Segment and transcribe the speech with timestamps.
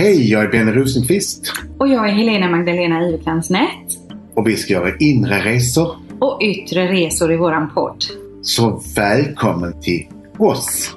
[0.00, 3.86] Hej, jag är Benny Rosenqvist Och jag är Helena Magdalena Iverklansnät.
[4.34, 5.96] och vi ska göra inre resor.
[6.18, 8.04] Och yttre resor i våran podd.
[8.42, 10.06] Så välkommen till
[10.38, 10.96] oss!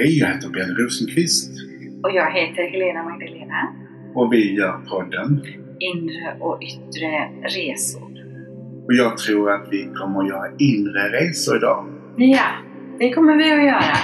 [0.00, 1.50] Hej, jag heter Benny Rosenqvist
[2.02, 3.74] Och jag heter Helena Magdalena.
[4.14, 5.40] och vi gör podden.
[5.78, 7.10] Inre och yttre
[7.42, 8.02] resor.
[8.86, 11.86] Och jag tror att vi kommer att göra inre resor idag.
[12.16, 12.46] Ja,
[12.98, 13.96] det kommer vi att göra.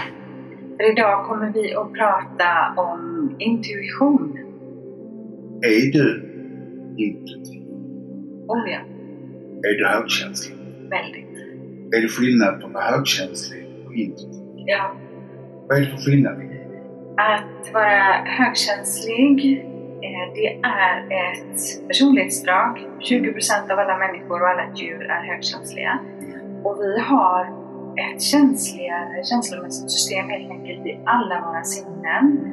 [0.77, 4.39] För idag kommer vi att prata om intuition.
[5.63, 6.23] Är du
[6.99, 7.63] intuitiv?
[8.49, 8.81] Oh ja,
[9.69, 10.57] Är du högkänslig?
[10.91, 11.37] väldigt.
[11.97, 14.43] Är det skillnad på högkänslig och intuitiv?
[14.67, 14.97] Ja,
[15.69, 16.37] vad är det för skillnad?
[17.17, 19.65] Att vara högkänslig,
[20.03, 22.89] eh, det är ett personlighetsdrag.
[23.01, 25.99] 20% av alla människor och alla djur är högkänsliga.
[26.65, 27.43] Och vi har
[27.97, 32.53] ett känsligare känslomässigt system helt enkelt i alla våra sinnen.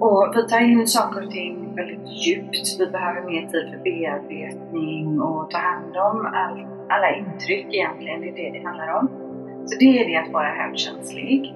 [0.00, 2.76] Och vi tar in saker och ting väldigt djupt.
[2.78, 8.20] Vi behöver mer tid för bearbetning och ta hand om all, alla intryck egentligen.
[8.20, 9.08] Det är det det handlar om.
[9.66, 11.54] Så det är det att vara högkänslig.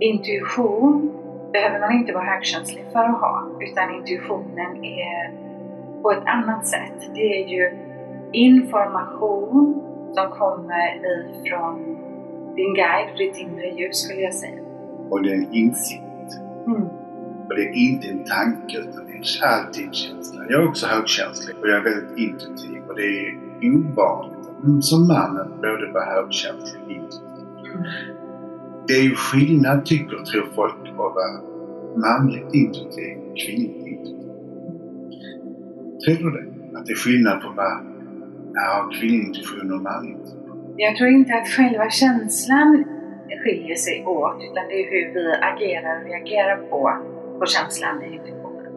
[0.00, 1.12] Intuition
[1.52, 5.32] behöver man inte vara högkänslig för att ha, utan intuitionen är
[6.02, 7.10] på ett annat sätt.
[7.14, 7.78] Det är ju
[8.32, 9.82] information
[10.14, 11.96] som kommer ifrån
[12.56, 14.62] din guide, ditt inre ljus skulle jag säga.
[15.10, 16.02] Och det är en insikt.
[16.66, 16.82] Mm.
[17.48, 20.44] Och det är inte en tanke utan det är en känsla.
[20.48, 25.48] Jag är också högkänslig och jag är väldigt intuitiv och det är ovanligt som mannen
[25.62, 27.46] både vara högkänslig och intuitiv.
[27.74, 28.17] Mm.
[28.88, 31.40] Det är ju skillnad tycker tror folk att vara
[31.96, 34.28] manligt intuitiv och kvinnligt intuitiv.
[36.04, 36.78] Tror du det?
[36.78, 37.72] Att det är skillnad på vad
[38.54, 40.16] ja, kvinnlig intuition och manlig?
[40.76, 42.84] Jag tror inte att själva känslan
[43.44, 46.92] skiljer sig åt, utan det är hur vi agerar och reagerar på,
[47.38, 48.72] på känslan i intuitionen.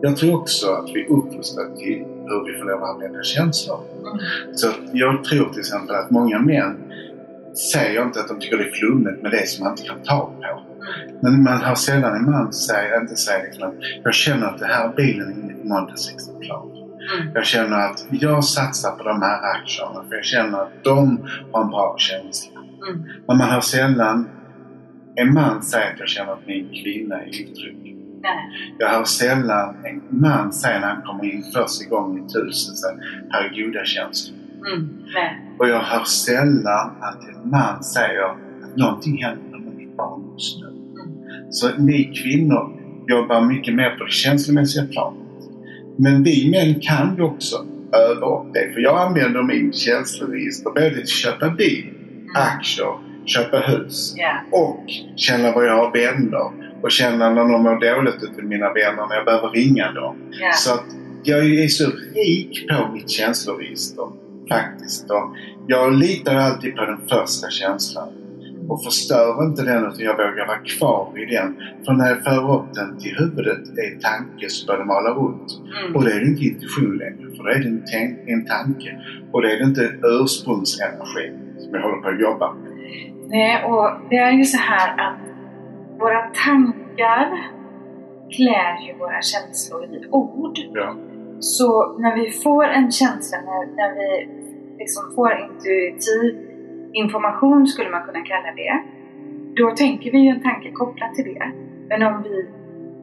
[0.00, 1.98] Jag tror också att vi är uppfostrade till
[2.28, 3.80] hur vi får lov att använda känslor.
[4.00, 4.18] Mm.
[4.52, 6.87] Så att jag tror till exempel att många män
[7.58, 10.20] säger inte att de tycker det är flummigt med det som man inte kan ta
[10.20, 10.62] på.
[11.22, 13.74] Men man hör sällan en man säga, inte säga liksom att
[14.04, 16.62] jag känner att den här bilen är måndagsexemplar.
[16.62, 17.32] Mm.
[17.34, 21.62] Jag känner att jag satsar på de här aktierna för jag känner att de har
[21.62, 22.60] en bra känsla.
[22.60, 23.02] Mm.
[23.26, 24.28] Men man hör sällan
[25.16, 27.96] en man säga att jag känner att min kvinna är otrygg.
[28.78, 33.44] Jag hör sällan en man säga när han kommer in första gången i säger här
[33.44, 34.37] är goda känslor.
[34.72, 34.88] Mm.
[35.58, 40.60] Och jag hör sällan att en man säger att någonting händer med mitt barn just
[40.60, 40.66] nu.
[40.66, 41.52] Mm.
[41.52, 42.72] Så ni kvinnor
[43.08, 45.18] jobbar mycket mer på det känslomässiga planet.
[45.96, 47.56] Men vi män kan ju också
[47.92, 48.72] öva upp det.
[48.74, 52.30] För jag använder min känsloregister både till att köpa bil, Mm.
[52.34, 52.92] aktier,
[53.26, 54.58] köpa hus Ja.
[54.58, 54.84] och
[55.16, 56.50] känna vad jag har vänner
[56.82, 60.16] och känna när de mår dåligt ute mina vänner när jag behöver ringa dem.
[60.30, 60.52] Ja.
[60.52, 60.84] Så att
[61.22, 64.04] jag är så rik på mitt känsloregister
[64.48, 65.10] faktiskt.
[65.10, 65.36] Och
[65.66, 68.08] jag litar alltid på den första känslan
[68.68, 71.56] och förstör inte den utan jag vågar vara kvar i den.
[71.84, 75.10] För när jag för upp den till huvudet är en tanke så börjar det mala
[75.10, 75.50] runt.
[75.78, 75.96] Mm.
[75.96, 78.90] Och då är det inte intuition längre för då är det en, en tanke.
[79.32, 81.26] Och då är det inte ursprungsenergi
[81.58, 82.72] som jag håller på att jobba med.
[83.28, 85.18] Nej, och det är ju så här att
[85.98, 87.26] våra tankar
[88.36, 90.58] klär ju våra känslor i ord.
[90.74, 90.96] Ja.
[91.40, 94.28] Så när vi får en känsla, när, när vi
[94.78, 96.48] liksom får intuitiv
[96.92, 98.82] information skulle man kunna kalla det,
[99.62, 101.52] då tänker vi ju en tanke kopplat till det.
[101.88, 102.48] Men om vi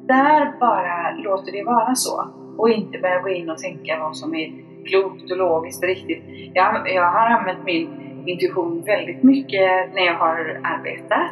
[0.08, 4.36] där bara låter det vara så och inte börjar gå in och tänka vad som
[4.36, 4.54] är
[4.86, 6.24] klokt och logiskt och riktigt.
[6.54, 7.88] Jag, jag har använt min
[8.26, 11.32] intuition väldigt mycket när jag har arbetat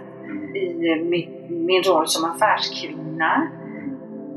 [0.56, 3.48] i mitt, min roll som affärskvinna.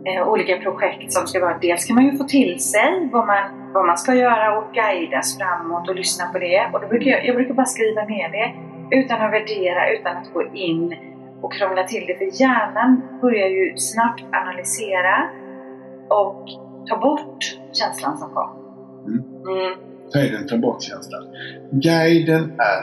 [0.07, 3.73] Eh, olika projekt som ska vara, dels kan man ju få till sig vad man,
[3.73, 6.71] vad man ska göra och guidas framåt och lyssna på det.
[6.73, 8.49] Och då brukar jag, jag brukar bara skriva ner det
[8.97, 10.97] utan att värdera, utan att gå in
[11.43, 12.19] och krångla till det.
[12.19, 15.31] För hjärnan börjar ju snabbt analysera
[16.09, 16.49] och
[16.89, 18.51] ta bort känslan som kom.
[19.07, 19.25] Mm.
[19.59, 19.79] Mm.
[20.13, 21.23] Guiden tar bort känslan.
[21.71, 22.83] Guiden är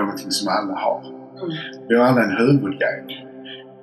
[0.00, 1.00] någonting som alla har.
[1.42, 1.86] Mm.
[1.88, 3.31] Vi har alla en huvudguide.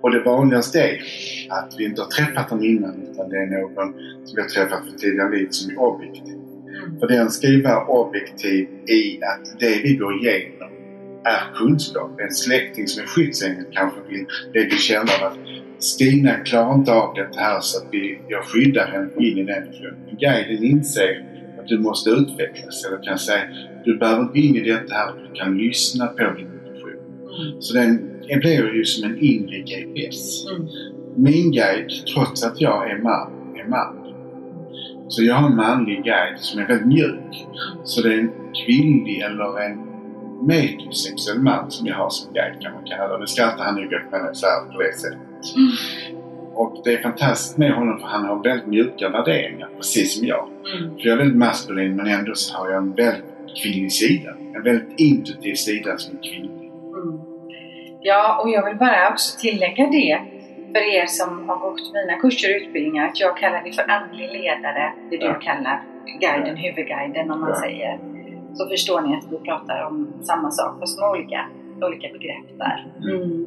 [0.02, 1.02] Och det vanligaste är
[1.50, 3.94] att vi inte har träffat dem innan utan det är någon
[4.26, 6.34] som vi har träffat för tidigare liv som är objektiv.
[6.34, 7.00] Mm.
[7.00, 10.70] För den ska ju vara objektiv i att det vi går igenom
[11.24, 12.20] är kunskap.
[12.20, 17.40] En släkting som är skyddsängel kanske vill lägga känslan att Stina klarar inte av det
[17.40, 19.64] här så att vi, jag skyddar henne in i den
[20.06, 21.26] Men guiden inser
[21.60, 23.44] att du måste utvecklas eller kan säga
[23.86, 26.90] du behöver inte in i detta här, du kan lyssna på din intuition.
[26.92, 27.62] Mm.
[27.62, 30.46] Så den blir ju som en inre GPS.
[30.48, 30.68] Mm.
[31.16, 33.96] Min guide, trots att jag är man, är man.
[35.08, 37.48] Så jag har en manlig guide som är väldigt mjuk.
[37.84, 38.32] Så det är en
[38.66, 39.90] kvinnlig eller en
[40.48, 43.20] metrosexuell man som jag har som guide kan man kalla det.
[43.20, 45.56] Nu skrattar han nog åt mig så här på det sättet.
[45.56, 45.72] Mm.
[46.54, 50.48] Och det är fantastiskt med honom för han har väldigt mjuka värderingar, precis som jag.
[50.48, 50.98] Mm.
[50.98, 53.26] För jag är väldigt maskulin men ändå så har jag en väldigt
[53.64, 54.30] kvinnlig sida.
[54.56, 56.72] En väldigt intuitiv sida som är kvinnlig.
[57.04, 57.29] Mm.
[58.02, 60.20] Ja, och jag vill bara också tillägga det
[60.74, 64.30] för er som har gått mina kurser och utbildningar att jag kallar det för andlig
[64.32, 65.34] ledare, det du ja.
[65.34, 65.84] kallar
[66.22, 66.64] guiden, ja.
[66.64, 67.62] huvudguiden om man ja.
[67.62, 68.00] säger.
[68.54, 71.46] Så förstår ni att vi pratar om samma sak fast med olika,
[71.82, 72.94] olika begrepp där.
[73.04, 73.22] Mm.
[73.22, 73.46] mm.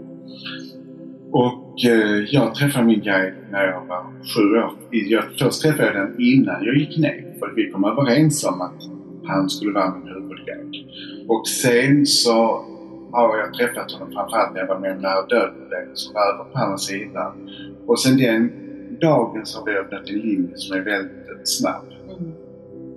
[1.33, 4.03] Och eh, jag träffade min guide när jag var
[4.35, 4.73] sju år.
[4.91, 7.35] Jag, först träffade jag den innan jag gick ner.
[7.39, 8.83] För vi kom överens om att
[9.27, 10.87] han skulle vara min huvudguide.
[11.29, 12.65] Och sen så
[13.13, 16.59] har jag träffat honom framförallt när jag var med nära döden som var över på
[16.59, 17.51] andra sidan.
[17.87, 18.53] Och sen den
[19.01, 21.85] dagen så har vi öppnat en linje som är väldigt snabb.
[22.19, 22.33] Mm.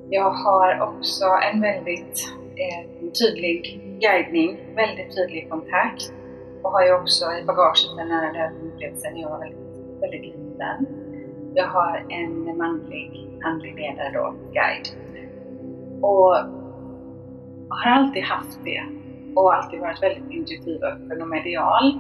[0.10, 2.18] Jag har också en väldigt
[2.56, 6.14] eh, tydlig guidning, väldigt tydlig kontakt
[6.64, 10.78] och har ju också i bagaget den nära döden-upplevelsen när jag var väldigt, väldigt liten.
[11.54, 14.88] Jag har en manlig andlig ledare då, guide.
[16.02, 16.36] Och
[17.70, 18.84] har alltid haft det
[19.36, 22.00] och alltid varit väldigt intuitiv, öppen och medial.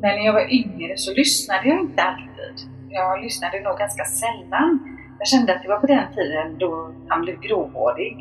[0.00, 2.56] Men när jag var yngre så lyssnade jag inte alltid.
[2.90, 4.96] Jag lyssnade nog ganska sällan.
[5.18, 8.16] Jag kände att det var på den tiden då han blev gråhårig.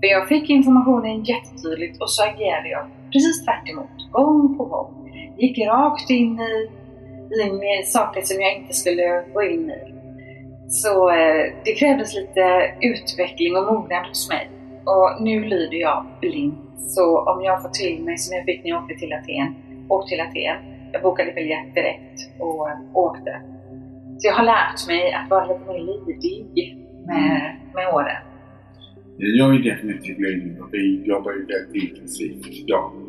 [0.00, 5.12] För jag fick informationen jättetydligt och så agerade jag precis tvärt emot, gång på gång.
[5.38, 6.70] Gick rakt in i,
[7.42, 9.94] in i saker som jag inte skulle gå in i.
[10.68, 14.50] Så eh, det krävdes lite utveckling och mognad hos mig.
[14.84, 16.65] Och nu lyder jag blint.
[16.76, 19.54] Så om jag får till mig, som jag fick när jag åkte till Aten,
[19.88, 20.56] åkte till Aten.
[20.92, 23.40] Jag bokade biljett direkt och åkte.
[24.18, 26.76] Så jag har lärt mig att vara lite mer lydig
[27.06, 28.22] med, med åren.
[29.18, 33.06] Jag är definitivt lydig och vi jobbar ju väldigt intensivt, jag och.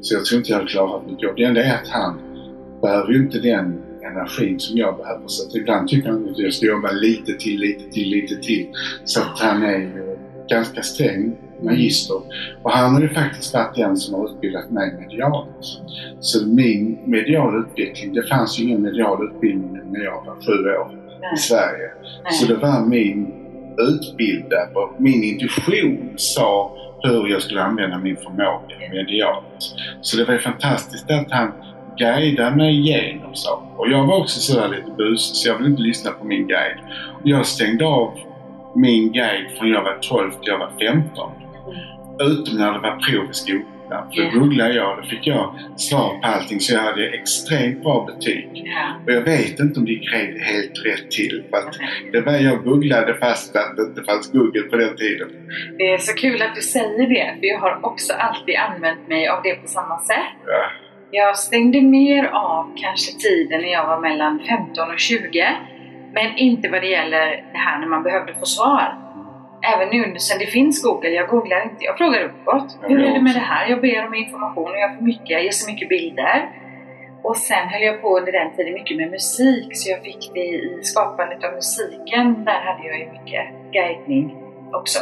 [0.00, 1.36] Så jag tror inte jag hade klarat mitt jobb.
[1.36, 2.20] Det enda är att han
[2.82, 5.24] behöver ju inte den energin som jag behöver.
[5.26, 8.66] Så ibland tycker han att jag ska jobba lite till, lite till, lite till.
[9.04, 10.09] Så att han är ju
[10.50, 12.16] ganska sträng magister.
[12.62, 15.80] Och han har ju faktiskt varit den som har utbildat mig medialt.
[16.20, 20.90] Så min mediala utveckling, det fanns ju ingen medial utbildning när jag var sju år
[21.20, 21.30] Nej.
[21.34, 21.90] i Sverige.
[22.24, 22.32] Nej.
[22.32, 23.32] Så det var min
[23.78, 29.74] utbildad och min intuition sa hur jag skulle använda min förmåga medialt.
[30.00, 31.52] Så det var fantastiskt att han
[31.98, 33.80] guidade mig igenom saker.
[33.80, 36.78] Och jag var också sådär lite busig så jag ville inte lyssna på min guide.
[37.24, 38.18] Jag stängde av
[38.76, 41.32] min guide från jag var 12 till jag var 15.
[42.20, 43.66] Utom när det var prov i skolan.
[43.90, 47.82] För då googlade jag och då fick jag svar på allting så jag hade extremt
[47.82, 48.48] bra betyg.
[48.54, 49.04] Yeah.
[49.06, 51.44] Och jag vet inte om det gick helt rätt till.
[51.50, 51.74] För att
[52.12, 55.28] det var jag googlade fast att det inte fanns Google på den tiden.
[55.78, 59.28] Det är så kul att du säger det, för jag har också alltid använt mig
[59.28, 60.36] av det på samma sätt.
[60.46, 60.62] Ja.
[61.12, 65.56] Jag stängde mer av kanske tiden när jag var mellan 15 och 20.
[66.12, 69.10] Men inte vad det gäller det här när man behövde få svar
[69.62, 72.78] även nu sen det finns Google, jag googlar inte, jag frågar uppåt.
[72.82, 73.68] Hur är det med det här?
[73.68, 76.50] Jag ber om information och jag får mycket, jag ger så mycket bilder.
[77.22, 80.40] Och sen höll jag på under den tiden mycket med musik, så jag fick det
[80.40, 82.44] i skapandet av musiken.
[82.44, 84.36] Där hade jag ju mycket guidning
[84.72, 84.98] också.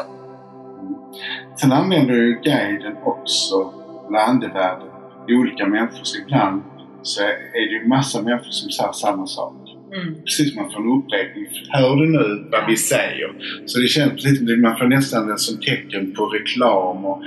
[1.57, 3.73] Sen använder du guiden också,
[4.09, 4.89] eller andevärlden,
[5.29, 6.05] i olika människor.
[6.05, 6.63] Så ibland
[7.03, 9.68] så är det ju massa människor som säger samma sak.
[9.95, 10.23] Mm.
[10.25, 11.47] Precis som man får en upprepning.
[11.69, 13.33] Hör du nu vad vi säger?
[13.67, 17.05] Så det känns precis som man får nästan det som tecken på reklam.
[17.05, 17.23] Och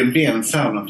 [0.00, 0.84] en vän säger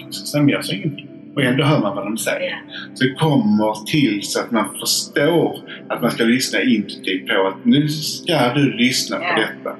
[0.48, 1.08] jag säger ingenting.
[1.34, 2.40] Och ändå hör man vad de säger.
[2.40, 2.58] Yeah.
[2.94, 5.58] Så det kommer till så att man förstår
[5.88, 9.34] att man ska lyssna intuitivt på att nu ska du lyssna yeah.
[9.34, 9.76] på detta.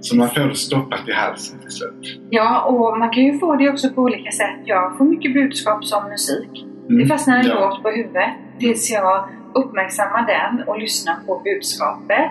[0.00, 2.20] Så man får det stoppat i halsen till slut.
[2.30, 4.60] Ja, och man kan ju få det också på olika sätt.
[4.64, 6.64] Jag får mycket budskap som musik.
[6.88, 7.02] Mm.
[7.02, 7.54] Det fastnar en ja.
[7.54, 12.30] låt på huvudet tills jag uppmärksamma den och lyssna på budskapet.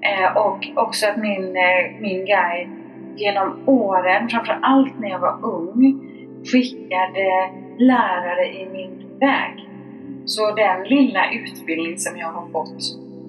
[0.00, 2.68] Eh, och också att min, eh, min guide
[3.16, 6.00] genom åren, framförallt när jag var ung,
[6.44, 9.68] skickade lärare i min väg.
[10.24, 12.82] Så den lilla utbildning som jag har fått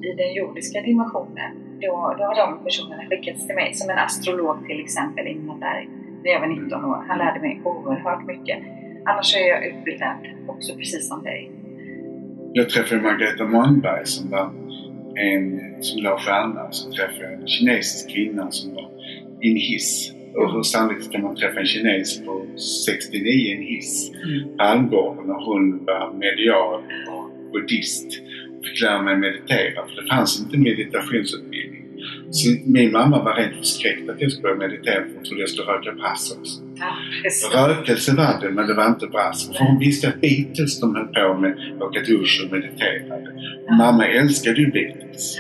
[0.04, 3.74] i den jordiska dimensionen, då, då har de personerna skickats till mig.
[3.74, 5.90] Som en astrolog till exempel, Ingmar Berg,
[6.24, 7.06] när jag var 19 år.
[7.08, 8.64] Han lärde mig oerhört mycket.
[9.06, 11.52] Annars är jag utbildad också precis som dig.
[12.58, 14.54] Jag träffade Margareta Månberg som var
[15.16, 16.72] en som la stjärna.
[16.72, 18.90] Så träffade jag en kinesisk kvinna som var
[19.42, 20.14] i en hiss.
[20.36, 22.46] Och hur sannolikt kan man träffa en kines på
[22.86, 24.58] 69 i en hiss Mm.
[24.58, 28.08] på Almgården och hon var medial och buddhist.
[28.60, 31.85] Och fick lära mig meditera för det fanns inte meditationsutbildning.
[32.32, 35.50] Så min mamma var rent förskräckt att jag skulle börja meditera för hon trodde jag
[35.50, 36.62] skulle röka brass också.
[37.54, 37.68] Ja.
[37.68, 39.48] Rökelse var det, men det var inte brass.
[39.48, 43.32] För hon visste att Beatles de höll på med åka dusch och mediterade.
[43.78, 45.38] Mamma älskade ju Beatles.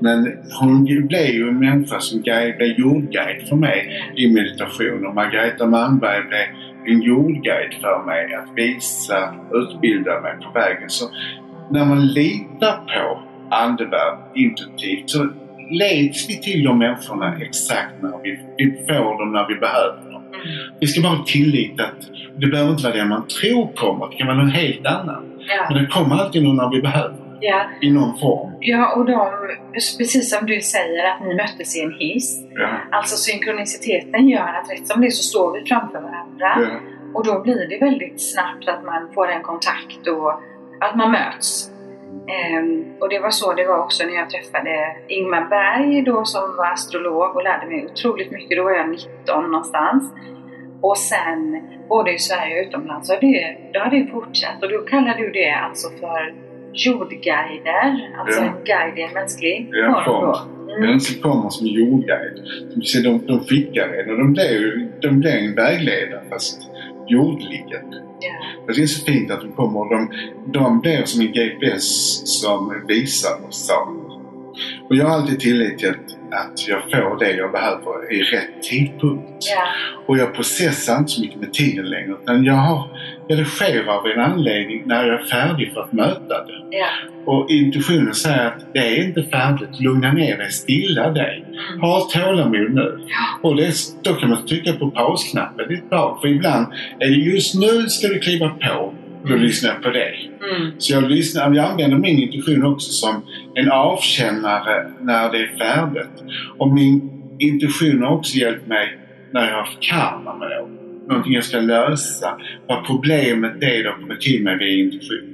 [0.00, 5.14] Men hon blev ju en människa som guide, blev jordguide för mig i meditation och
[5.14, 6.46] Margareta Malmberg blev
[6.86, 10.90] en jordguide för mig att visa, utbilda mig på vägen.
[10.90, 11.04] Så
[11.70, 15.28] när man litar på andevärld intuitivt så
[15.78, 20.22] leds vi till de människorna exakt när vi, vi får dem när vi behöver dem.
[20.26, 20.44] Mm.
[20.80, 22.00] Vi ska bara ha tillit att
[22.36, 25.22] det behöver inte vara det man tror kommer, det kan vara något helt annat.
[25.38, 25.66] Ja.
[25.70, 27.62] Men det kommer alltid någon när vi behöver Ja.
[27.80, 28.52] i någon form.
[28.60, 29.30] ja, och de,
[29.72, 32.44] precis som du säger att ni möttes i en hiss.
[32.54, 32.68] Ja.
[32.90, 36.70] Alltså synkroniciteten gör att rätt som det så står vi framför varandra.
[36.70, 36.80] Ja.
[37.14, 40.32] Och då blir det väldigt snabbt att man får en kontakt och
[40.80, 41.70] att man möts.
[42.28, 46.56] Ehm, och det var så det var också när jag träffade Ingmar Berg då som
[46.56, 48.56] var astrolog och lärde mig otroligt mycket.
[48.58, 50.12] Då var jag 19 någonstans.
[50.80, 54.62] Och sen både i Sverige och utomlands så har det, då har det fortsatt.
[54.62, 56.34] Och då kallar du det alltså för
[56.72, 58.10] jordguider.
[58.18, 58.46] Alltså Ja.
[58.46, 59.70] en guide i en mänsklig
[60.04, 60.20] form.
[60.20, 60.38] då.
[60.76, 61.00] Mm.
[61.00, 62.38] Som kommer som jordguide.
[62.92, 66.60] Ser de, de skickar en och de blir de blir en vägledare fast
[67.08, 67.94] jordligen.
[68.20, 68.74] Ja.
[68.74, 70.10] Det är så fint att de kommer och de,
[70.52, 74.02] de blir som en GPS som visar oss saker.
[74.88, 75.96] Och jag har alltid tillit till att,
[76.30, 79.44] att jag får det jag behöver i rätt tidpunkt.
[79.50, 79.66] Ja.
[80.06, 82.88] Och jag processar inte så mycket med tiden längre utan jag har,
[83.28, 86.62] det sker av en anledning när jag är färdig för att möta det.
[86.70, 86.86] Ja.
[87.26, 91.44] Och intuitionen säger att det är inte färdigt, lugna ner dig, stilla dig.
[91.68, 91.80] Mm.
[91.80, 92.98] Ha tålamod nu.
[93.08, 93.48] Ja.
[93.48, 93.72] Och det,
[94.04, 96.18] då kan man trycka på pausknappen ett tag.
[96.20, 96.66] För ibland
[97.00, 98.78] är det just nu ska du kliva på.
[99.22, 99.44] Och då Mm.
[99.46, 100.30] lyssnar jag på dig.
[100.56, 100.72] Mm.
[100.78, 103.22] Så jag, lyssnar, jag använder min intuition också som
[103.54, 106.24] en avkännare när det är färdigt.
[106.58, 108.98] Och min intuition har också hjälpt mig
[109.32, 110.78] när jag har haft karma med någon.
[111.08, 112.40] Någonting jag ska lösa.
[112.66, 115.32] Vad problemet är de kommer till mig via intuition.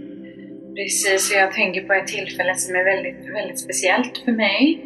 [0.76, 4.84] Precis, och jag tänker på ett tillfälle som är väldigt, väldigt speciellt för mig.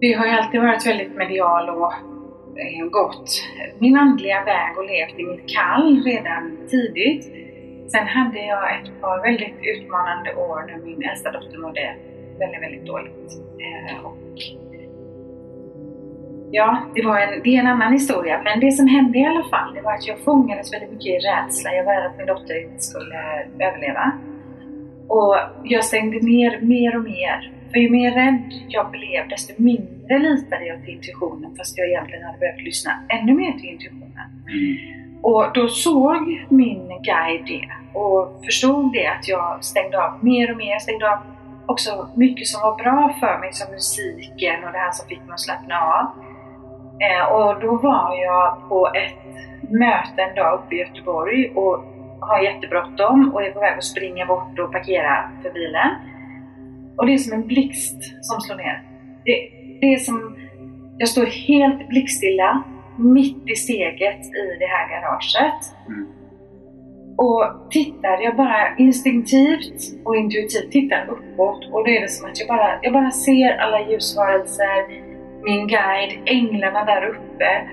[0.00, 1.92] Vi har ju alltid varit väldigt medial och
[2.62, 3.28] eh, gått
[3.78, 7.24] min andliga väg och levt i mitt kall redan tidigt.
[7.92, 11.96] Sen hade jag ett par väldigt utmanande år när min äldsta dotter mådde
[12.38, 13.28] väldigt, väldigt dåligt.
[13.64, 14.36] Eh, och
[16.50, 18.40] ja, det, var en, det är en annan historia.
[18.44, 21.18] Men det som hände i alla fall, det var att jag fångades väldigt mycket i
[21.18, 21.72] rädsla.
[21.72, 23.16] Jag var rädd att min dotter inte skulle
[23.58, 24.12] överleva.
[25.08, 27.52] Och jag stängde ner mer och mer.
[27.72, 32.24] För ju mer rädd jag blev, desto mindre litade jag till intuitionen fast jag egentligen
[32.24, 34.28] hade behövt lyssna ännu mer till intuitionen.
[35.22, 40.56] Och då såg min guide det och förstod det att jag stängde av mer och
[40.56, 40.70] mer.
[40.70, 41.18] Jag stängde av
[41.66, 45.32] också mycket som var bra för mig som musiken och det här som fick mig
[45.32, 46.29] att slappna av.
[47.06, 51.84] Eh, och då var jag på ett möte en dag uppe i Göteborg och
[52.20, 55.90] har jättebråttom och är på väg att springa bort och parkera för bilen.
[56.96, 58.82] Och det är som en blixt som slår ner.
[59.24, 60.36] Det, det är som,
[60.98, 62.62] jag står helt blickstilla
[62.98, 65.60] mitt i steget i det här garaget.
[65.88, 66.06] Mm.
[67.16, 72.38] Och tittar, jag bara instinktivt och intuitivt tittar uppåt och då är det som att
[72.40, 75.09] jag bara, jag bara ser alla ljusvarelser,
[75.44, 77.68] min guide, änglarna där uppe.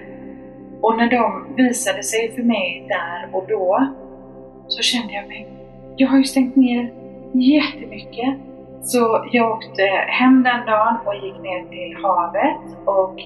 [0.81, 3.87] Och när de visade sig för mig där och då
[4.67, 5.47] så kände jag mig,
[5.95, 6.93] jag har ju stängt ner
[7.33, 8.37] jättemycket.
[8.81, 13.21] Så jag åkte hem den dagen och gick ner till havet och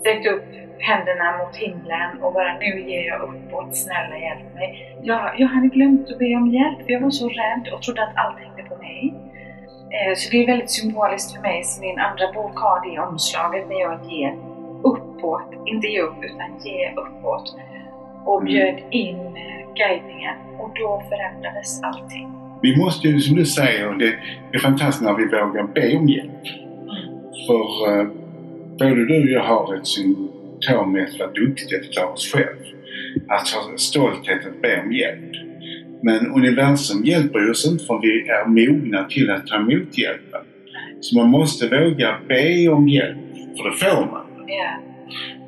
[0.00, 0.44] sträckte upp
[0.78, 4.96] händerna mot himlen och bara nu ger jag uppåt, snälla hjälp mig.
[5.02, 8.02] Jag, jag hade glömt att be om hjälp för jag var så rädd och trodde
[8.02, 9.14] att allt hängde på mig.
[9.94, 13.68] Eh, så det är väldigt symboliskt för mig, så min andra bok har det omslaget
[13.68, 14.32] när jag ger
[14.84, 17.46] uppåt, inte ge upp utan ge uppåt.
[18.24, 18.52] Och Mm.
[18.52, 19.18] bjöd in
[19.74, 22.28] guidningen och då förändrades allting.
[22.62, 24.14] Vi måste ju, som du säger, det
[24.56, 26.44] är fantastiskt när vi vågar be om hjälp.
[27.46, 28.06] För eh,
[28.78, 32.58] både du och jag har ett symptom med att vara duktiga att klara oss själv.
[33.28, 35.32] Att ha stolthet att be om hjälp.
[36.02, 40.40] Men universum hjälper oss inte förrän vi är mogna till att ta emot hjälpen.
[41.00, 43.18] Så man måste våga be om hjälp,
[43.56, 44.26] för det får man.
[44.46, 44.78] Ja.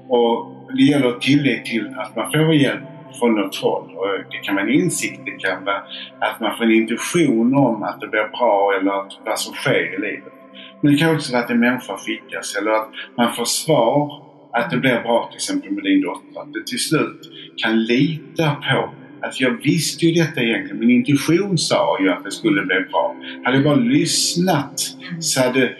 [0.09, 2.81] Och det gäller tillit till att man får hjälp
[3.19, 3.91] från något håll.
[3.97, 5.83] Och det kan vara en insikt, det kan vara
[6.21, 9.95] att man får en intuition om att det blir bra eller att vad som sker
[9.95, 10.33] i livet.
[10.81, 14.71] Men det kan också vara att en människa skickas eller att man får svar att
[14.71, 16.41] det blir bra till exempel med din dotter.
[16.41, 17.21] Att du till slut
[17.57, 18.91] kan lita på
[19.25, 20.79] att jag visste ju detta egentligen.
[20.79, 23.17] Min intuition sa ju att det skulle bli bra.
[23.45, 24.81] Hade jag bara lyssnat
[25.21, 25.77] så hade...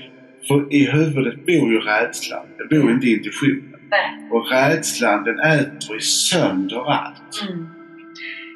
[0.49, 2.47] För i huvudet bor ju rädslan.
[2.59, 3.81] Det bor inte intuitionen.
[3.91, 4.29] Nej.
[4.31, 7.43] Och rädslan den äter ju sönder allt.
[7.49, 7.69] Mm.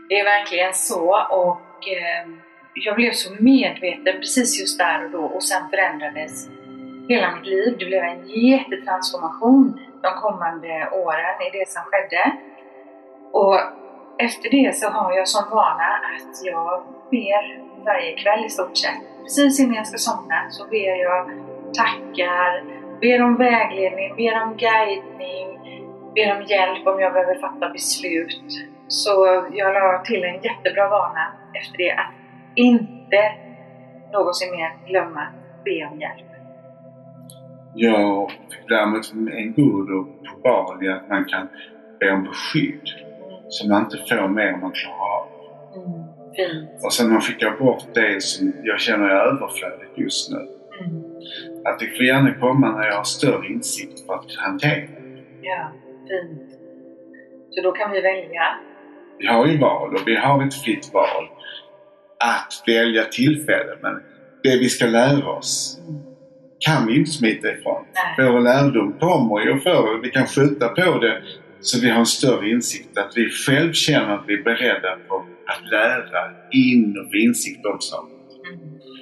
[0.09, 2.31] Det är verkligen så och eh,
[2.75, 6.49] jag blev så medveten precis just där och då och sen förändrades
[7.09, 7.77] hela mitt liv.
[7.79, 12.33] Det blev en jättetransformation de kommande åren i det som skedde.
[13.33, 13.61] Och
[14.19, 17.43] efter det så har jag som vana att jag ber
[17.85, 19.01] varje kväll i stort sett.
[19.23, 21.31] Precis innan jag ska somna så ber jag,
[21.75, 22.65] tackar,
[23.01, 25.49] ber om vägledning, ber om guidning,
[26.15, 28.51] ber om hjälp om jag behöver fatta beslut.
[28.89, 29.11] Så
[29.53, 32.13] jag la till en jättebra vana efter det att
[32.55, 33.33] inte
[34.13, 35.27] någonsin mer glömma
[35.65, 36.29] be om hjälp.
[37.75, 39.01] Jag fick lära mig
[39.43, 41.49] en guru på Bali att man kan
[42.01, 43.08] be om beskydd
[43.49, 45.27] som man inte får mer än man klarar av.
[45.77, 46.09] Mm.
[46.37, 46.85] Fint.
[46.85, 50.37] Och sen man skickar bort det som jag känner är överflödigt just nu.
[50.81, 51.03] Mm.
[51.65, 55.23] Att det får gärna komma när jag har större insikt för att hantera det.
[55.43, 55.73] Ja,
[56.09, 56.51] fint.
[57.51, 58.43] Så då kan vi välja.
[59.19, 61.25] Vi har ju val och vi har ett fritt val
[62.19, 63.77] att välja tillfälle.
[63.83, 64.03] Men
[64.43, 66.01] det vi ska lära oss Mm.
[66.59, 67.85] kan vi inte smita ifrån.
[68.19, 68.33] Nej.
[68.33, 71.23] Vår lärdom kommer ju för vi kan skjuta på det
[71.61, 72.99] så vi har en större insikt.
[72.99, 77.65] Att vi själv känner att vi är beredda på att lära in och insikt.
[77.65, 77.79] Mm.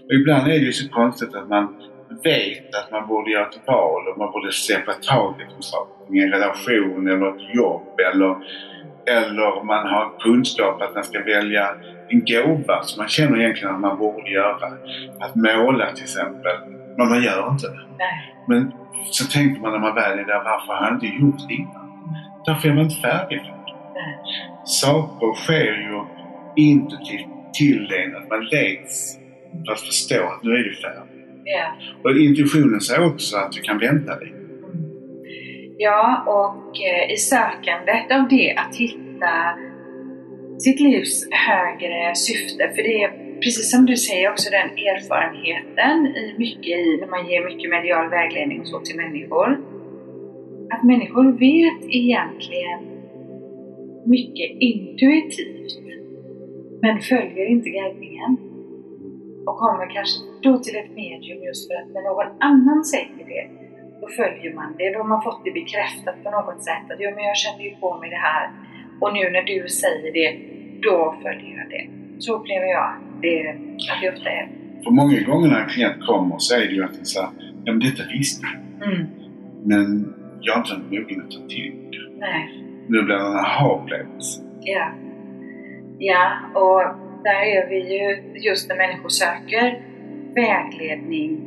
[0.05, 1.75] Och ibland är det ju så konstigt att man
[2.25, 6.17] vet att man borde göra ett val och man borde släppa taget om saker.
[6.17, 8.37] I en relation eller ett jobb eller,
[9.17, 11.75] eller man har kunskap att man ska välja
[12.09, 14.67] en gåva som man känner egentligen att man borde göra.
[15.21, 16.57] Att måla till exempel.
[16.97, 17.81] Men man gör inte det.
[17.99, 18.35] Nej.
[18.49, 18.73] Men
[19.11, 21.87] så tänker man när man väl är där, varför har jag inte gjort det innan?
[22.47, 23.53] Därför är man inte färdig.
[24.65, 26.05] Saker sker ju
[26.57, 29.19] intuitivt till en, att man leds
[29.71, 31.25] att förstå att nu är du färdig.
[31.45, 31.73] Ja.
[32.05, 34.37] Och intuitionen säger också att du kan vänta lite.
[34.37, 35.75] Mm.
[35.79, 39.33] Ja, och eh, i sökandet av det att hitta
[40.59, 46.35] sitt livs högre syfte, för det är precis som du säger också den erfarenheten i
[46.39, 49.76] mycket i när man ger mycket medial vägledning och så till människor.
[50.71, 52.81] Att människor vet egentligen
[54.05, 55.73] mycket intuitivt
[56.83, 58.37] men följer inte guidningen.
[59.47, 63.67] Och kommer kanske då till ett medium just för att när någon annan säger det
[64.01, 64.93] då följer man det.
[64.93, 66.85] Då har man fått det bekräftat på något sätt.
[66.91, 68.47] Att jo, men jag kände ju på mig det här.
[69.01, 70.31] Och nu när du säger det,
[70.89, 71.85] då följer jag det.
[72.19, 72.89] Så upplever jag
[73.23, 73.49] det,
[73.93, 74.49] att det ofta är.
[74.85, 77.29] För många gånger när en klient kommer så är det ju att den säger
[77.65, 78.47] ja men detta visste.
[78.85, 79.07] Mm.
[79.65, 80.15] Men
[80.47, 82.19] jag är inte mogen att ta till det.
[82.19, 82.65] Nej.
[82.89, 84.43] Nu blir det en aha-upplevelse.
[84.61, 84.91] Ja.
[85.99, 86.83] Ja, och
[87.25, 89.83] där är vi ju just när människor söker
[90.35, 91.41] vägledning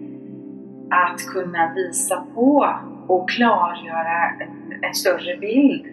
[0.89, 2.75] att kunna visa på
[3.07, 5.85] och klargöra en, en större bild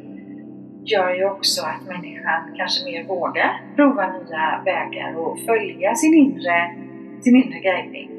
[0.85, 6.77] gör ju också att människan kanske mer vågar prova nya vägar och följa sin inre,
[7.21, 8.11] sin inre guidning.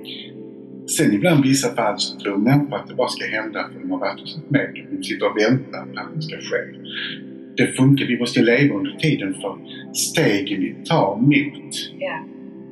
[0.87, 3.91] Sen ibland i vissa fall så tror människor att det bara ska hända för de
[3.91, 4.87] har varit hos ett medium.
[4.91, 6.57] De sitter och väntar på att det ska ske.
[7.57, 8.05] Det funkar.
[8.05, 9.57] Vi måste leva under tiden för
[9.93, 12.25] stegen vi tar mot Ja,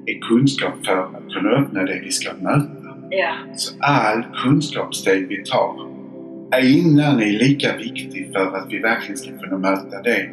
[0.06, 2.98] är kunskap för att kunna öppna det vi ska möta.
[3.10, 5.96] ja, Så all kunskapssteg vi tar
[6.52, 10.30] är innan är lika viktig för att vi verkligen ska kunna möta det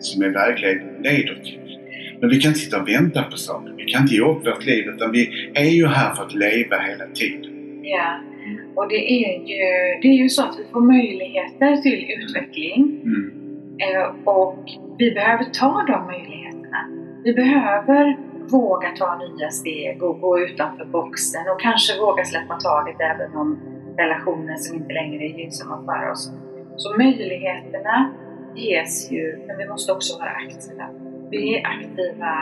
[0.00, 1.59] som är vägledningen leder till.
[2.20, 3.72] Men vi kan inte sitta och vänta på saker.
[3.76, 6.76] Vi kan inte ge upp vårt liv utan vi är ju här för att leva
[6.76, 7.50] hela tiden.
[7.82, 8.18] ja.
[8.76, 9.58] Och det är ju,
[10.02, 13.30] det är ju så att vi får möjligheter till utveckling Mm.
[13.82, 14.58] Eh, Och
[14.98, 16.78] vi behöver ta de möjligheterna.
[17.24, 18.16] Vi behöver
[18.50, 23.58] våga ta nya steg och gå utanför boxen och kanske våga släppa taget även om
[23.98, 26.32] relationer som inte längre är gynnsamma för oss.
[26.76, 28.10] Så möjligheterna
[28.56, 30.88] ges ju, men vi måste också vara aktiva.
[31.30, 32.32] Vi är aktiva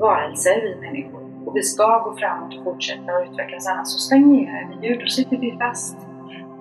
[0.00, 1.46] varelser, vi människor.
[1.46, 4.94] Och vi ska gå framåt och fortsätta och utvecklas, annars så stagnerar vi ju.
[4.96, 5.96] Då sitter vi fast.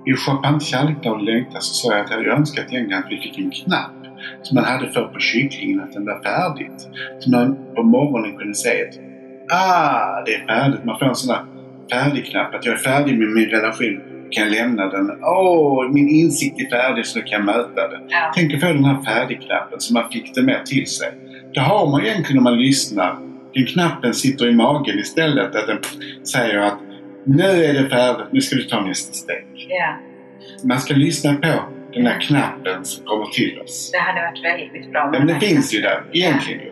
[0.05, 3.39] I Chopins kärlek och längtan så sa jag att jag hade önskat att vi fick
[3.39, 3.99] en knapp
[4.41, 6.89] som man hade för på kycklingen att den var färdigt.
[7.19, 8.95] Så man på morgonen kunde säga att
[9.51, 10.83] ah, det är färdigt.
[10.83, 11.45] Man får en sån där
[11.91, 15.11] färdig knapp att jag är färdig med min relation kan jag lämna den.
[15.23, 17.99] Åh, min insikt är färdig så nu kan jag möta det.
[18.09, 18.31] Ja.
[18.35, 21.11] Tänk att få den här färdigknappen så man fick det mer till sig.
[21.53, 23.19] Det har man egentligen när man lyssnar.
[23.53, 25.55] Den knappen sitter i magen istället.
[25.55, 25.77] Att den
[26.23, 26.77] säger att
[27.25, 29.45] nu är det färdigt, nu ska du ta nästa steg.
[29.69, 29.97] ja.
[30.63, 31.47] Man ska lyssna på
[31.93, 33.89] den där knappen som kommer till oss.
[33.93, 34.99] Det hade varit väldigt bra.
[35.13, 36.59] Ja, men det den finns ju där, egentligen.
[36.61, 36.71] ju.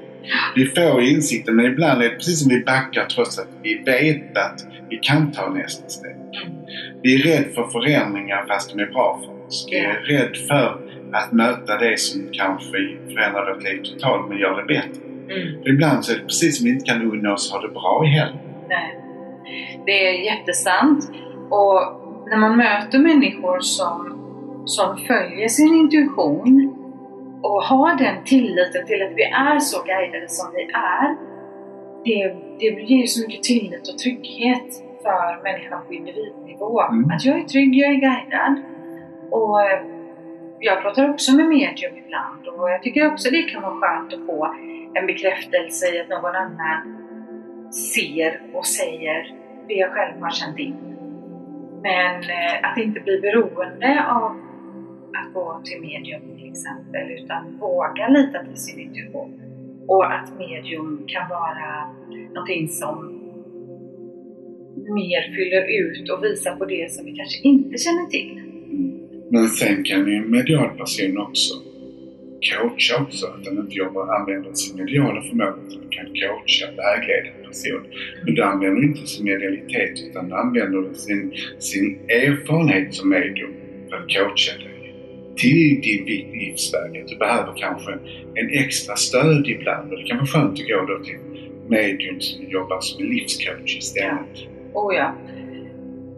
[0.55, 4.37] Vi får insikten, men ibland är det precis som vi backar trots att vi vet
[4.37, 6.11] att vi kan ta nästa steg.
[6.11, 6.57] Mm.
[7.03, 9.67] Vi är rädd för förändringar fast de är bra för oss.
[9.71, 10.81] Vi är rädd för
[11.13, 12.77] att möta det som kanske
[13.13, 15.03] förändrar vårt liv totalt men gör det bättre.
[15.29, 15.63] Mm.
[15.63, 18.03] För ibland så är det precis som vi inte kan unna oss ha det bra
[18.05, 18.37] i helgen.
[18.69, 18.99] Nej.
[19.85, 21.11] Det är jättesant.
[21.49, 21.81] Och
[22.29, 24.19] när man möter människor som,
[24.65, 26.73] som följer sin intuition
[27.43, 31.15] och har den tilliten till att vi är så guidade som vi är.
[32.03, 36.81] Det, det ger så mycket tillit och trygghet för människan på individnivå.
[36.81, 37.11] Mm.
[37.11, 38.63] Att jag är trygg, jag är guidad.
[39.31, 39.79] Och eh,
[40.59, 44.25] jag pratar också med medium ibland och jag tycker också det kan vara skönt att
[44.25, 44.55] få
[44.93, 46.97] en bekräftelse i att någon annan
[47.71, 49.33] ser och säger
[49.67, 50.75] det jag själv har känt in.
[51.81, 54.31] Men eh, att inte bli beroende av
[55.13, 59.41] att gå till medium exempel, utan våga lita till sin intuition.
[59.87, 61.69] Och att medium kan vara
[62.33, 62.95] någonting som
[64.99, 68.31] mer fyller ut och visar på det som vi kanske inte känner till.
[68.31, 68.99] Mm.
[69.31, 71.53] Men sen kan ju en medial person också
[72.41, 73.25] coacha också.
[73.27, 77.83] Att den inte jobbar, använder sin mediala förmåga utan kan coacha, vägleda en person.
[78.25, 83.53] Men du använder inte sin medialitet utan du använder sin, sin erfarenhet som medium
[83.89, 84.76] för att coacha dig
[85.37, 87.01] till din livsväg.
[87.01, 87.91] Att du behöver kanske
[88.35, 91.19] en extra stöd ibland och det kan vara skönt att gå då till
[91.69, 94.35] medium som jobbar som en livscoach istället.
[94.73, 95.15] Oh ja.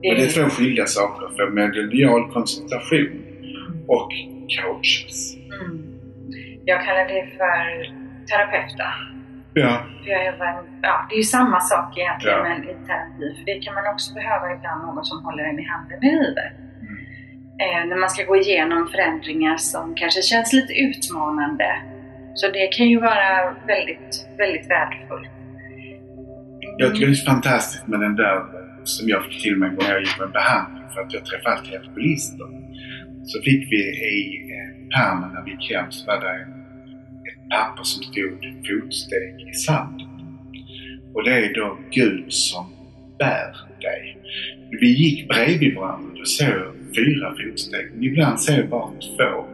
[0.03, 1.27] Men det är två skilda saker.
[1.35, 3.21] För medial koncentration
[3.87, 4.11] och
[4.55, 5.35] coaches.
[5.35, 5.99] Mm.
[6.65, 7.63] Jag kallar det för
[8.29, 8.89] terapeuta.
[9.53, 9.85] Ja.
[10.03, 12.43] För jag jobbar, ja, det är ju samma sak egentligen Ja.
[12.43, 13.25] men i terapi.
[13.37, 16.68] För det kan man också behöva ibland, någon som håller en i handen i livet.
[17.63, 21.69] Eh, när man ska gå igenom förändringar som kanske känns lite utmanande.
[22.35, 25.29] Så det kan ju vara väldigt, väldigt värdefullt.
[26.77, 28.37] Jag tycker det är fantastiskt med den där
[28.83, 31.55] som jag fick till mig när jag gick på en behandling för att jag träffade
[31.55, 32.47] alltid alkoholister.
[33.25, 33.81] Så fick vi
[34.15, 36.35] i eh, pärmen när vi gick hem så var det
[37.29, 40.07] ett papper som stod fotsteg i sanden.
[41.13, 42.65] Och det är då Gud som
[43.19, 44.17] bär dig.
[44.81, 47.85] Vi gick bredvid varandra och såg fyra fotsteg.
[47.99, 49.45] Ibland ser jag bara två.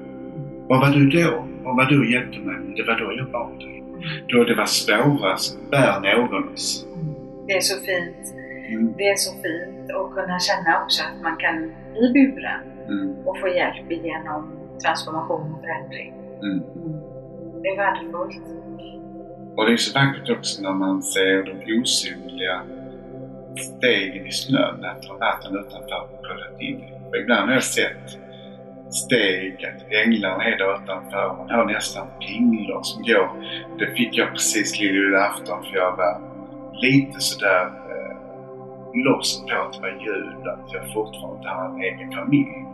[0.70, 1.48] Var var du då?
[1.64, 2.56] Var var du och hjälpte mig?
[2.76, 3.84] Det var då jag bar dig.
[4.28, 6.88] Då det var svårast bär någon oss.
[7.48, 8.24] Det är så fint.
[8.70, 8.94] Mm.
[8.98, 11.56] Det är så fint att kunna känna också att man kan
[11.94, 13.10] bli buren Mm.
[13.26, 14.52] och få hjälp genom
[14.84, 16.14] transformation och förändring.
[16.44, 16.60] Mm.
[17.62, 18.44] Det är värdefullt.
[19.58, 22.62] Och det är så vackert också när man ser de osynliga
[23.60, 28.20] stegen i snön efter vatten utanför kollat in Och För ibland har jag sett
[28.90, 31.36] steg, att änglarna är där utanför.
[31.38, 33.30] Man hör nästan pinglor som går.
[33.80, 36.22] Det fick jag precis lilla julafton för jag var
[36.82, 38.16] lite sådär eh,
[39.06, 42.66] lost på att det var jul, att jag fortfarande inte har en egen familj.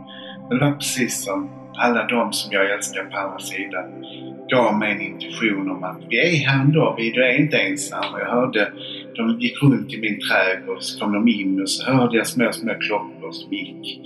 [0.48, 4.04] Men det var precis som alla de som jag älskar på andra sidan
[4.48, 8.18] gav mig en intuition om att vi är här ändå, vi är inte ensamma.
[8.20, 8.72] Jag hörde,
[9.16, 12.52] de gick runt i min trädgård, så kom de in och så hörde jag små,
[12.52, 14.00] små klockor som gick.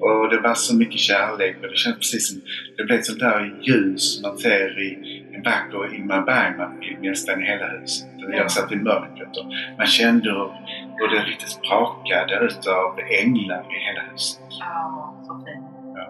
[0.00, 2.40] Och det var så mycket kärlek och det kändes precis som,
[2.76, 7.46] det blev ett sånt där ljus man ser i en vacker Ingmar Bergman-film nästan i
[7.46, 8.08] hela huset.
[8.32, 9.46] Jag satt i mörkret och
[9.78, 10.50] man kände hur,
[10.98, 14.40] hur det riktigt sprakade utav änglar i hela huset.
[14.60, 15.66] Ja, så fint.
[15.98, 16.06] Ja.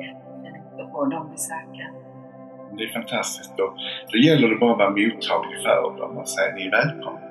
[0.00, 1.86] Jättefint att få dem besöka.
[2.78, 3.56] Det är fantastiskt.
[3.56, 3.74] Då,
[4.12, 7.25] då gäller det bara att vara mottaglig för dem och säga ni är välkomna.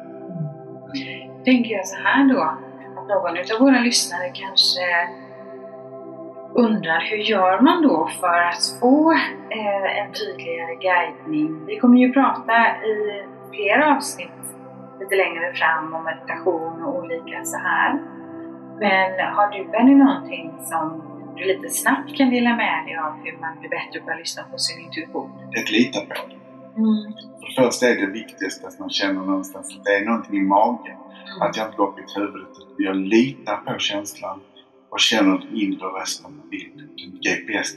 [1.45, 4.85] Tänker jag så här då, att någon utav våra lyssnare kanske
[6.55, 9.11] undrar hur gör man då för att få
[9.49, 11.65] eh, en tydligare guidning?
[11.65, 12.53] Vi kommer ju prata
[12.91, 14.29] i flera avsnitt
[14.99, 17.93] lite längre fram om meditation och olika så här.
[18.79, 21.01] Men har du Benny någonting som
[21.35, 24.43] du lite snabbt kan dela med dig av hur man blir bättre på att lyssna
[24.51, 25.31] på sin intuition?
[25.59, 26.35] Att lita på det.
[26.81, 27.13] Mm.
[27.39, 30.41] För det första är det viktigaste att man känner någonstans att det är någonting i
[30.41, 30.97] magen.
[31.41, 32.57] Att jag inte går upp i huvudet.
[32.77, 34.39] Jag litar på känslan
[34.89, 36.41] och känner den inre rösten.
[36.51, 37.75] Den GPS.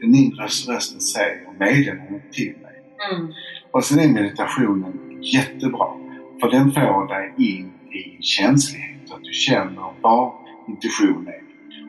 [0.00, 2.82] Den inre rösten säger meddelandet till mig.
[3.10, 3.32] Mm.
[3.70, 5.86] Och sen är meditationen jättebra.
[6.40, 9.12] För den får dig in i känslighet.
[9.12, 10.34] Att du känner var
[10.68, 11.42] intuition är.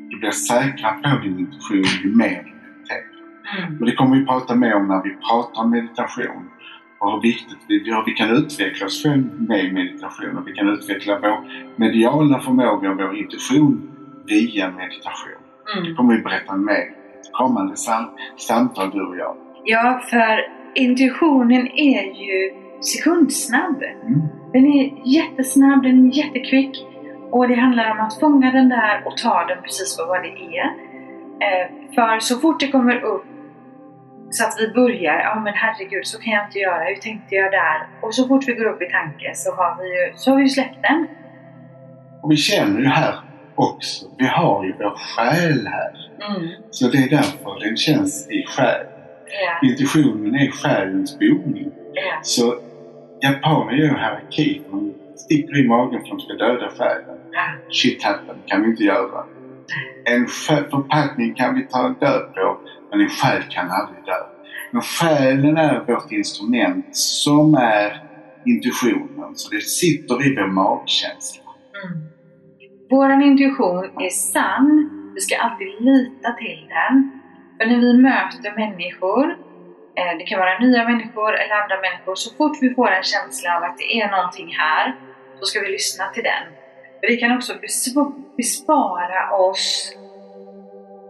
[0.10, 3.14] du blir säkrare på din intuition ju mer du mediterar.
[3.58, 3.80] Mm.
[3.80, 6.50] Och det kommer vi prata mer om när vi pratar om meditation.
[7.04, 10.38] Och hur viktigt vi, hur vi kan utveckla oss själva med meditation.
[10.38, 11.38] Och vi kan utveckla vår
[11.76, 13.92] mediala förmåga och vår intuition
[14.28, 15.40] via meditation.
[15.66, 15.96] Det Mm.
[15.96, 16.84] kommer vi berätta mer
[17.28, 18.06] i kommande sam
[18.38, 19.36] samtal du och jag.
[19.66, 20.40] Ja, för
[20.76, 23.82] intuitionen är ju sekundsnabb.
[23.84, 24.22] Mm.
[24.54, 26.86] Den är jättesnabb, den är jättekvick.
[27.32, 30.58] Och det handlar om att fånga den där och ta den precis för vad det
[30.58, 30.66] är.
[31.46, 33.26] Eh, för så fort det kommer upp
[34.36, 37.52] så att vi börjar, ja men herregud så kan jag inte göra, hur tänkte jag
[37.52, 37.78] där?
[38.02, 40.44] Och så fort vi går upp i tanke så har vi ju, så har vi
[40.44, 41.08] ju släppt den.
[42.22, 43.16] Och vi känner ju här
[43.56, 45.92] också, vi har ju vår själ här.
[46.72, 48.86] Så det är därför den känns i själ.
[49.46, 51.72] Ja, Intuitionen är själens boning.
[51.94, 52.56] ja, Så
[53.22, 54.62] japaner gör hierarki.
[54.72, 57.18] De sticker i magen för att de ska döda själen.
[57.32, 57.42] ja.
[57.72, 59.24] Shit happen kan vi inte göra.
[60.06, 62.58] En förpackning kan vi ta död på,
[62.94, 64.22] men en själ kan aldrig dö.
[64.72, 68.02] Men själen är vårt instrument som är
[68.46, 69.36] intuitionen.
[69.36, 71.44] Så det sitter i vår magkänsla.
[71.84, 72.10] Mm.
[72.90, 74.90] Vår intuition är sann.
[75.16, 77.12] Vi ska alltid lita till den.
[77.58, 79.26] För när vi möter människor,
[79.98, 83.58] eh, det kan vara nya människor eller andra människor, så fort vi får en känsla
[83.58, 84.96] av att det är någonting här,
[85.40, 86.44] så ska vi lyssna till den.
[87.00, 87.54] För det kan också
[88.38, 89.94] bespara oss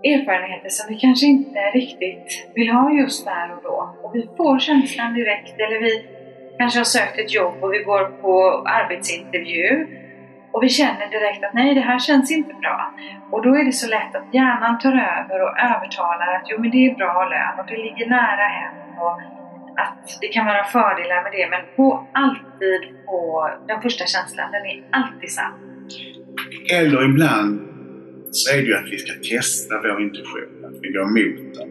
[0.03, 3.95] erfarenheter som vi kanske inte riktigt vill ha just där och då.
[4.03, 6.05] Och vi får känslan direkt, eller vi
[6.57, 9.87] kanske har sökt ett jobb och vi går på arbetsintervju
[10.53, 12.93] och vi känner direkt att nej, det här känns inte bra.
[13.31, 16.71] Och då är det så lätt att hjärnan tar över och övertalar att jo, men
[16.71, 19.15] det är bra lön och det ligger nära hem och
[19.83, 21.47] att det kan vara fördelar med det.
[21.49, 25.53] Men gå alltid på den första känslan, den är alltid sann.
[26.73, 27.72] Eller ibland
[28.33, 30.65] så är det ju att vi ska testa vår intuition.
[30.65, 31.69] Att vi går emot den.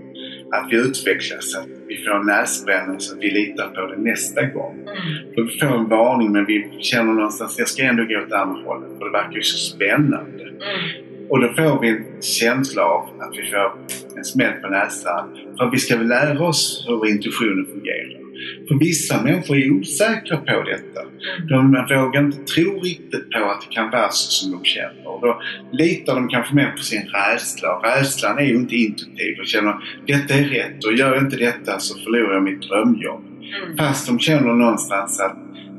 [0.52, 4.74] Att vi utvecklas, att vi får näsbränna så att vi litar på det nästa gång.
[4.74, 5.48] Mm.
[5.48, 8.62] Vi får en varning men vi känner någonstans att jag ska ändå gå åt andra
[8.62, 10.42] hållet för det verkar ju så spännande.
[10.42, 11.28] Mm.
[11.30, 13.72] Och då får vi en känsla av att vi får
[14.18, 15.28] en smäll på näsan.
[15.58, 18.21] För vi ska väl lära oss hur intuitionen fungerar.
[18.68, 21.00] För vissa människor är osäkra på detta.
[21.48, 25.06] De vågar inte tro riktigt på att det kan vara så som de känner.
[25.06, 27.76] Och då litar de kanske mer på sin rädsla.
[27.76, 29.74] Och rädslan är ju inte intuitiv och känner
[30.06, 33.24] detta är rätt och gör jag inte detta så förlorar jag mitt drömjobb.
[33.64, 33.76] Mm.
[33.76, 35.36] Fast de känner någonstans att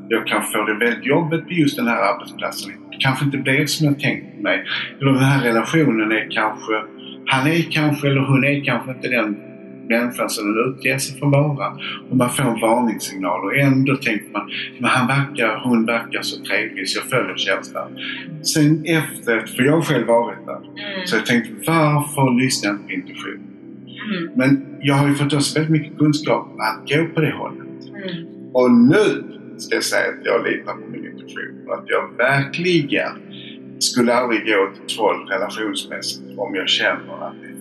[0.10, 2.72] jag kan få det väldigt jobbigt på just den här arbetsplatsen.
[2.92, 4.66] Det kanske inte blir som jag tänkt mig.
[5.02, 6.74] Eller den här relationen är kanske,
[7.26, 9.38] han är kanske eller hon är kanske inte den
[9.90, 11.68] människan som den utger sig för vara.
[12.10, 16.44] Och man får en varningssignal och ändå tänker man, men han verkar, hon verkar så
[16.44, 17.88] trevlig så jag följer känslan.
[18.54, 21.08] Sen efter, för jag har själv varit där, Mm.
[21.08, 23.40] så jag tänkte varför lyssnar jag inte på intuition?
[24.10, 24.32] Mm.
[24.36, 27.68] Men jag har ju fått också väldigt mycket kunskap att gå på det hållet.
[27.90, 28.28] Mm.
[28.54, 29.24] Och nu
[29.58, 31.68] ska jag säga att jag litar på min intuition.
[31.68, 33.12] Och att jag verkligen
[33.80, 37.53] skulle aldrig gå till troll relationsmässigt om jag känner att det.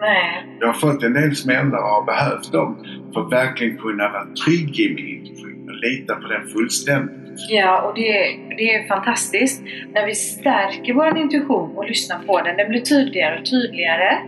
[0.00, 0.46] Nej.
[0.60, 4.26] Jag har fått en del smällar och har behövt dem för att verkligen kunna vara
[4.44, 7.20] trygg i min intuition och lita på den fullständigt.
[7.48, 9.62] Ja, och det, det är fantastiskt.
[9.94, 14.18] När vi stärker vår intuition och lyssnar på den, den blir tydligare och tydligare.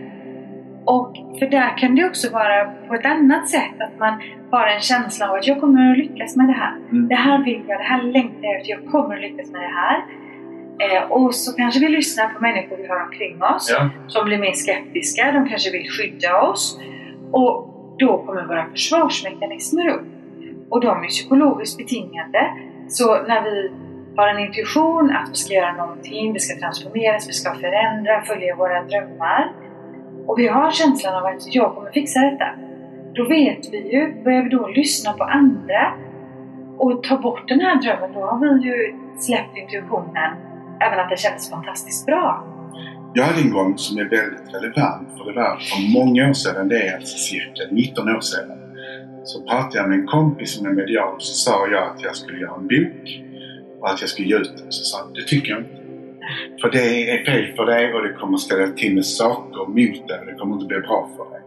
[0.85, 4.81] Och för där kan det också vara på ett annat sätt, att man har en
[4.81, 6.75] känsla av att jag kommer att lyckas med det här.
[6.91, 7.07] Mm.
[7.07, 9.75] Det här vill jag, det här längtar jag efter, jag kommer att lyckas med det
[9.81, 10.03] här.
[10.79, 13.89] Eh, och så kanske vi lyssnar på människor vi har omkring oss Ja.
[14.07, 16.79] som blir mer skeptiska, de kanske vill skydda oss.
[17.31, 20.05] Och då kommer våra försvarsmekanismer upp.
[20.69, 22.53] Och de är psykologiskt betingade.
[22.87, 23.71] Så när vi
[24.15, 28.55] har en intuition att vi ska göra någonting, vi ska transformeras, vi ska förändra, följa
[28.55, 29.51] våra drömmar.
[30.27, 32.45] Och vi har känslan av att jag kommer fixa detta.
[33.13, 35.93] Då vet vi ju, börjar vi då lyssna på andra
[36.77, 40.31] och ta bort den här drömmen, då har vi ju släppt intuitionen.
[40.87, 42.47] Även att det kändes fantastiskt bra.
[43.13, 46.67] Jag hade en gång som är väldigt relevant för det var för många år sedan,
[46.67, 48.57] det är alltså cirka 19 år sedan.
[49.23, 52.15] Så pratade jag med en kompis som är medial och så sa jag att jag
[52.15, 53.05] skulle göra en bok
[53.81, 54.71] och att jag skulle ge ut den.
[54.71, 55.83] Så sa han, det tycker jag inte.
[56.61, 60.19] För det är fel för dig och det kommer ställa till med saker mot dig
[60.19, 61.41] och det kommer inte bli bra för dig.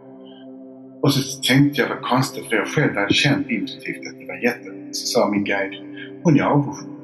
[1.01, 4.43] Och så tänkte jag vad konstigt för jag själv hade känt intuitivt att det var
[4.43, 4.87] jättebra.
[4.91, 5.75] Så sa min guide,
[6.23, 6.97] hon är avundsjuk.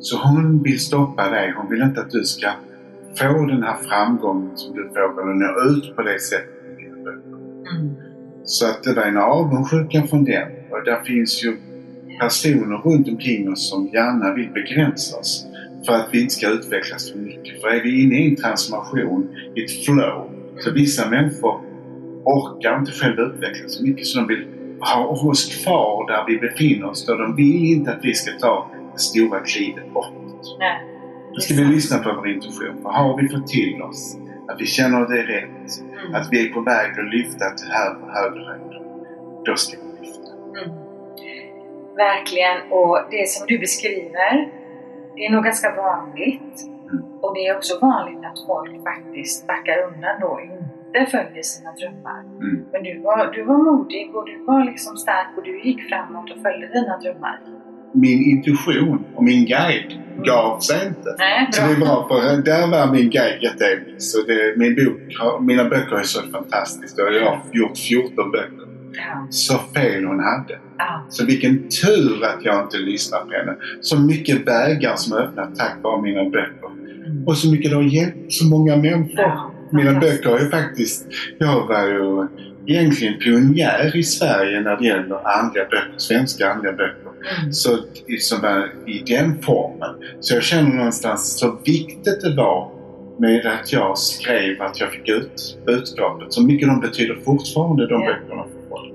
[0.00, 1.54] Så hon vill stoppa dig.
[1.56, 2.48] Hon vill inte att du ska
[3.18, 6.96] få den här framgången som du får eller nå ut på det sättet med dina
[6.96, 7.38] böcker.
[8.44, 10.48] Så att det var en avundsjuka från den.
[10.70, 11.56] Och där finns ju
[12.20, 15.44] personer runt omkring oss som gärna vill begränsa oss.
[15.86, 17.60] för att vi inte ska utvecklas för mycket.
[17.60, 21.60] För är vi inne i en transformation, i ett flow, så vissa människor
[22.24, 24.46] orkar inte själva utvecklas så mycket så de vill
[24.80, 27.06] ha oss kvar där vi befinner oss.
[27.06, 30.56] Då de vill inte att vi ska ta det stora klivet bortåt.
[30.58, 30.76] Nej.
[31.34, 32.82] Då ska vi lyssna på vår intuition.
[32.82, 35.70] För har vi fått till oss att vi känner att det är rätt,
[36.04, 36.14] Mm.
[36.14, 38.82] att vi är på väg att lyfta till här högre höjder,
[39.44, 40.30] då ska vi lyfta.
[40.58, 40.76] Mm.
[41.96, 42.56] Verkligen.
[42.70, 44.32] Och det som du beskriver,
[45.14, 46.56] det är nog ganska vanligt.
[46.90, 47.04] Mm.
[47.22, 51.72] Och det är också vanligt att folk faktiskt backar undan då och inte följer sina
[51.72, 52.20] drömmar.
[52.20, 52.64] Mm.
[52.72, 56.30] Men du var, du var modig och du var liksom stark och du gick framåt
[56.30, 57.40] och följde dina drömmar.
[57.94, 59.92] Min intuition och min guide
[60.24, 61.14] gav sig inte.
[61.18, 63.52] Nej, Så det är bra för där var min guide.
[63.98, 68.68] Så det, min bok, mina böcker är så fantastiska och jag har gjort 14 böcker.
[68.92, 69.26] Ja.
[69.30, 70.58] Så fel hon hade.
[70.78, 71.06] Ja.
[71.08, 73.56] Så vilken tur att jag inte lyssnar på henne.
[73.80, 76.68] Så mycket vägar som öppnat tack vare mina böcker.
[77.06, 77.26] Mm.
[77.26, 79.20] Och så mycket det har hjälpt så många människor.
[79.20, 81.06] Ja, Mina böcker har ju faktiskt...
[81.38, 82.26] Jag var ju
[82.66, 87.08] egentligen pionjär i Sverige när det gäller andliga böcker, svenska andliga böcker.
[87.40, 87.52] Mm.
[87.52, 87.78] Så
[88.20, 89.94] som var i den formen.
[90.20, 92.70] Så jag känner någonstans så viktigt det var
[93.18, 96.32] med att jag skrev att jag fick ut budskapet.
[96.32, 98.06] Så mycket de betyder fortfarande, de Ja.
[98.06, 98.94] böckerna för folk.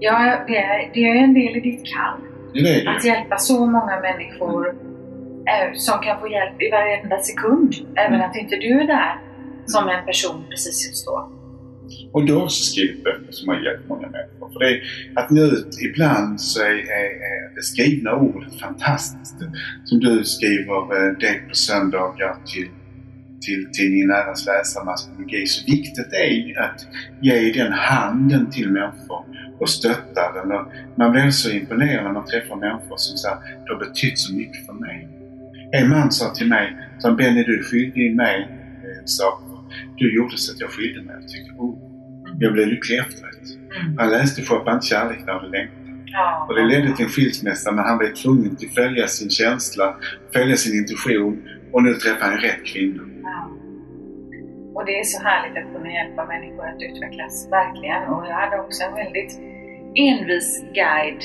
[0.00, 2.20] Ja, det är, det är en del i ditt kall.
[2.54, 4.68] Det är det Att hjälpa så många människor
[5.50, 7.74] eh, som kan få hjälp i varenda sekund.
[7.96, 8.30] Även Mm.
[8.30, 9.20] att inte du är där
[9.66, 11.32] som en person precis just då.
[12.12, 14.52] Och du har också skrivit böcker som har hjälpt många människor.
[14.52, 14.82] För det är,
[15.14, 19.36] att nå ut ibland så är, är, är det skrivna ordet fantastiskt.
[19.84, 22.68] Som du skriver eh, det på söndagar till,
[23.40, 24.96] till tidningen Närans läsare
[25.46, 26.86] Så viktigt är att
[27.20, 29.24] ge den handen till människor
[29.60, 30.52] och stötta den.
[30.52, 34.34] Och man blir så imponerad när man träffar människor som säger det har betytt så
[34.34, 35.08] mycket för mig.
[35.72, 38.48] En man sa till mig, som Benny du är skyldig mig
[38.84, 39.51] eh, en sak.
[39.96, 41.14] Du gjorde så att jag skilde mig.
[41.20, 41.78] Jag tyckte, oh,
[42.38, 43.32] jag blev lycklig efteråt.
[43.80, 43.98] Mm.
[43.98, 45.82] Han läste Shoppa inte kärlek när du längtar.
[46.06, 46.46] Ja.
[46.48, 49.96] Och det ledde till en skilsmässa men han var tvungen att följa sin känsla,
[50.34, 53.02] följa sin intuition och nu träffar han rätt kvinna.
[53.22, 53.50] Ja.
[54.74, 58.02] Och det är så härligt att kunna hjälpa människor att utvecklas, verkligen.
[58.02, 59.40] Och jag hade också en väldigt
[59.94, 61.22] envis guide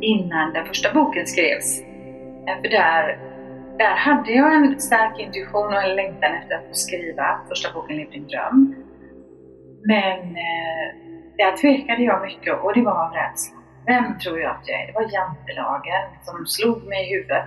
[0.00, 1.80] innan den första boken skrevs.
[2.62, 3.31] För där,
[3.78, 7.96] där hade jag en stark intuition och en längtan efter att få skriva första boken
[7.96, 8.74] Lev din dröm.
[9.84, 10.86] Men eh,
[11.36, 13.56] där tvekade jag mycket och det var av rädsla.
[13.86, 14.86] Vem tror jag att jag är?
[14.86, 17.44] Det var jantelagen som slog mig i huvudet.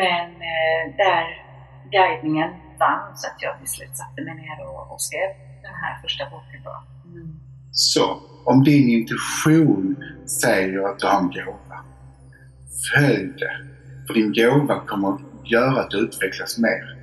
[0.00, 1.24] Men eh, där
[1.90, 5.30] guidningen vann så att jag till slut satte mig ner och, och skrev
[5.62, 6.74] den här första boken då.
[7.08, 7.40] Mm.
[7.72, 9.96] Så, om din intuition
[10.42, 11.78] säger att du har en gåva,
[12.94, 13.73] följ det.
[14.06, 16.96] För din gåva kommer att göra att du utvecklas mer.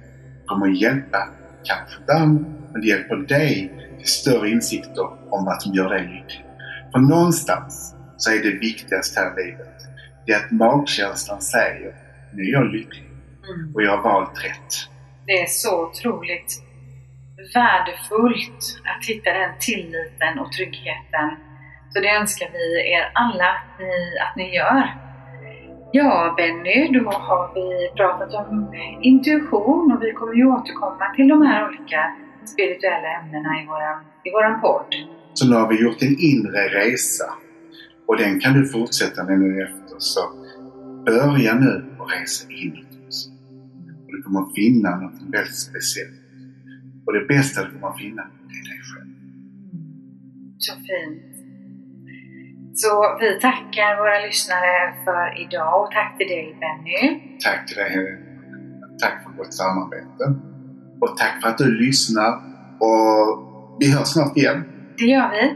[0.45, 1.29] kommer att hjälpa
[1.63, 6.45] kanske den, men det hjälper dig till större insikter om vad som gör dig lycklig.
[6.91, 9.77] För någonstans så är det viktigaste här i livet,
[10.25, 11.95] det är att magkänslan säger
[12.33, 13.11] nu är jag lycklig
[13.49, 13.75] Mm.
[13.75, 14.71] och jag har valt rätt.
[15.25, 16.51] Det är så otroligt
[17.55, 21.27] värdefullt att hitta den tilliten och tryggheten.
[21.93, 25.10] Så det önskar vi er alla att ni, att ni gör.
[25.93, 31.41] Ja, Benny, då har vi pratat om intuition och vi kommer ju återkomma till de
[31.41, 34.85] här olika spirituella ämnena i våran, i våran podd.
[35.33, 37.33] Så nu har vi gjort en inre resa
[38.07, 39.95] och den kan du fortsätta med nu efter.
[39.97, 40.21] Så
[41.05, 42.85] börja nu och resa inåt.
[44.05, 46.21] Och du kommer att finna något väldigt speciellt.
[47.05, 49.11] Och det bästa du kommer att finna, det är dig själv.
[50.57, 51.30] Så fint.
[52.73, 57.21] Så vi tackar våra lyssnare för idag och tack till dig Benny.
[57.43, 58.17] Tack till dig Helene.
[59.01, 60.23] Tack för gott samarbete.
[61.01, 62.31] Och tack för att du lyssnar.
[62.79, 63.23] Och
[63.79, 64.63] vi hörs snart igen.
[64.97, 65.55] Det gör vi.